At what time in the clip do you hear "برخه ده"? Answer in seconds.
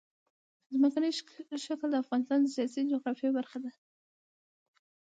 3.37-3.71